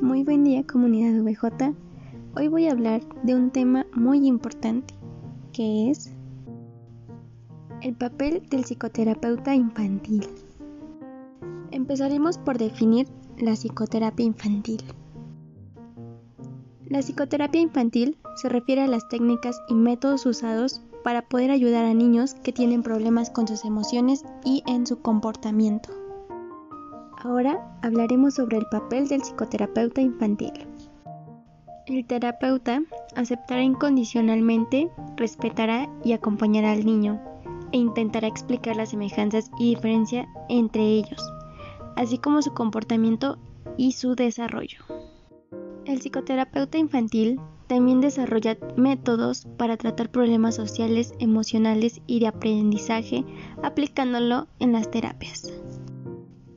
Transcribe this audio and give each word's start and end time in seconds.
Muy 0.00 0.24
buen 0.24 0.42
día 0.42 0.66
comunidad 0.66 1.22
VJ. 1.22 1.72
Hoy 2.34 2.48
voy 2.48 2.66
a 2.66 2.72
hablar 2.72 3.00
de 3.22 3.36
un 3.36 3.52
tema 3.52 3.86
muy 3.94 4.26
importante, 4.26 4.92
que 5.52 5.88
es 5.88 6.12
el 7.80 7.94
papel 7.94 8.42
del 8.50 8.64
psicoterapeuta 8.64 9.54
infantil. 9.54 10.26
Empezaremos 11.70 12.38
por 12.38 12.58
definir 12.58 13.06
la 13.38 13.52
psicoterapia 13.52 14.26
infantil. 14.26 14.82
La 16.88 16.98
psicoterapia 16.98 17.60
infantil 17.60 18.18
se 18.42 18.48
refiere 18.48 18.82
a 18.82 18.88
las 18.88 19.08
técnicas 19.08 19.60
y 19.68 19.74
métodos 19.74 20.26
usados 20.26 20.82
para 21.04 21.22
poder 21.22 21.52
ayudar 21.52 21.84
a 21.84 21.94
niños 21.94 22.34
que 22.34 22.52
tienen 22.52 22.82
problemas 22.82 23.30
con 23.30 23.46
sus 23.46 23.64
emociones 23.64 24.24
y 24.44 24.64
en 24.66 24.88
su 24.88 25.02
comportamiento. 25.02 26.05
Ahora 27.26 27.60
hablaremos 27.82 28.34
sobre 28.34 28.56
el 28.56 28.66
papel 28.66 29.08
del 29.08 29.20
psicoterapeuta 29.20 30.00
infantil. 30.00 30.52
El 31.88 32.06
terapeuta 32.06 32.82
aceptará 33.16 33.64
incondicionalmente, 33.64 34.88
respetará 35.16 35.90
y 36.04 36.12
acompañará 36.12 36.70
al 36.70 36.86
niño 36.86 37.20
e 37.72 37.78
intentará 37.78 38.28
explicar 38.28 38.76
las 38.76 38.90
semejanzas 38.90 39.50
y 39.58 39.74
diferencia 39.74 40.28
entre 40.48 40.82
ellos, 40.82 41.20
así 41.96 42.18
como 42.18 42.42
su 42.42 42.54
comportamiento 42.54 43.38
y 43.76 43.92
su 43.92 44.14
desarrollo. 44.14 44.78
El 45.84 45.98
psicoterapeuta 45.98 46.78
infantil 46.78 47.40
también 47.66 48.00
desarrolla 48.00 48.56
métodos 48.76 49.48
para 49.56 49.76
tratar 49.76 50.12
problemas 50.12 50.54
sociales, 50.54 51.12
emocionales 51.18 52.00
y 52.06 52.20
de 52.20 52.28
aprendizaje 52.28 53.24
aplicándolo 53.64 54.46
en 54.60 54.70
las 54.70 54.92
terapias. 54.92 55.52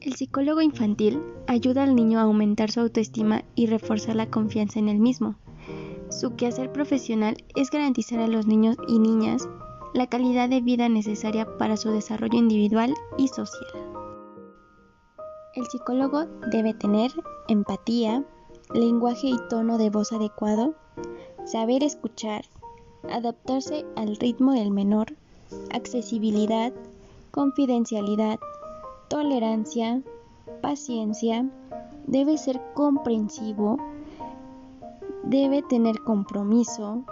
El 0.09 0.15
psicólogo 0.15 0.61
infantil 0.61 1.21
ayuda 1.45 1.83
al 1.83 1.95
niño 1.95 2.17
a 2.17 2.23
aumentar 2.23 2.71
su 2.71 2.79
autoestima 2.79 3.43
y 3.53 3.67
reforzar 3.67 4.15
la 4.15 4.27
confianza 4.31 4.79
en 4.79 4.89
él 4.89 4.97
mismo. 4.97 5.35
Su 6.09 6.35
quehacer 6.35 6.71
profesional 6.71 7.37
es 7.55 7.69
garantizar 7.69 8.17
a 8.17 8.27
los 8.27 8.47
niños 8.47 8.75
y 8.87 8.97
niñas 8.97 9.47
la 9.93 10.07
calidad 10.07 10.49
de 10.49 10.61
vida 10.61 10.89
necesaria 10.89 11.45
para 11.59 11.77
su 11.77 11.91
desarrollo 11.91 12.39
individual 12.39 12.95
y 13.19 13.27
social. 13.27 13.69
El 15.53 15.67
psicólogo 15.67 16.25
debe 16.51 16.73
tener 16.73 17.11
empatía, 17.47 18.25
lenguaje 18.73 19.27
y 19.27 19.37
tono 19.47 19.77
de 19.77 19.91
voz 19.91 20.11
adecuado, 20.11 20.73
saber 21.45 21.83
escuchar, 21.83 22.45
adaptarse 23.11 23.85
al 23.95 24.15
ritmo 24.15 24.53
del 24.53 24.71
menor, 24.71 25.15
accesibilidad, 25.71 26.73
confidencialidad, 27.29 28.39
tolerancia, 29.09 30.01
paciencia, 30.61 31.45
debe 32.07 32.37
ser 32.37 32.61
comprensivo, 32.73 33.77
debe 35.23 35.61
tener 35.63 35.99
compromiso, 35.99 37.03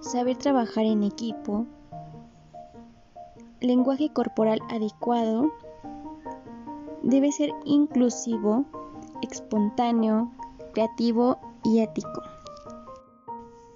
saber 0.00 0.36
trabajar 0.36 0.84
en 0.84 1.04
equipo, 1.04 1.66
lenguaje 3.60 4.10
corporal 4.12 4.60
adecuado, 4.68 5.50
debe 7.02 7.32
ser 7.32 7.50
inclusivo, 7.64 8.64
espontáneo, 9.22 10.30
creativo 10.74 11.38
y 11.64 11.80
ético. 11.80 12.22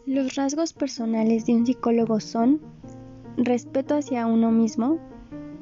Los 0.07 0.35
rasgos 0.37 0.73
personales 0.73 1.47
de 1.47 1.55
un 1.55 1.67
psicólogo 1.67 2.21
son 2.21 2.61
respeto 3.37 3.97
hacia 3.97 4.27
uno 4.27 4.51
mismo, 4.51 4.99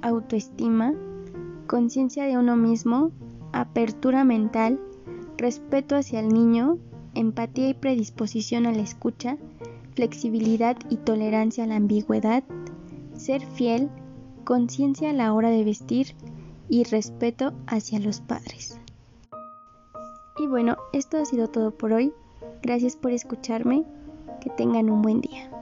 autoestima, 0.03 0.95
conciencia 1.67 2.25
de 2.25 2.39
uno 2.39 2.57
mismo, 2.57 3.11
apertura 3.53 4.25
mental, 4.25 4.81
respeto 5.37 5.97
hacia 5.97 6.21
el 6.21 6.29
niño, 6.29 6.79
empatía 7.15 7.69
y 7.69 7.75
predisposición 7.75 8.67
a 8.67 8.73
la 8.73 8.83
escucha, 8.83 9.37
flexibilidad 9.95 10.77
y 10.91 10.97
tolerancia 10.97 11.65
a 11.65 11.67
la 11.67 11.77
ambigüedad, 11.77 12.43
ser 13.17 13.43
fiel, 13.43 13.89
conciencia 14.45 15.11
a 15.11 15.15
la 15.15 15.33
hora 15.33 15.51
de 15.51 15.65
vestir 15.65 16.15
y 16.69 16.85
respeto 16.85 17.53
hacia 17.67 17.99
los 18.01 18.21
padres. 18.21 18.79
Y 20.39 20.47
bueno, 20.47 20.77
esto 20.93 21.17
ha 21.17 21.25
sido 21.25 21.49
todo 21.49 21.71
por 21.71 21.93
hoy. 21.93 22.13
Gracias 22.63 22.97
por 22.97 23.13
escucharme. 23.13 23.85
Que 24.41 24.51
tengan 24.51 24.91
un 24.91 25.01
buen 25.01 25.21
día. 25.23 25.54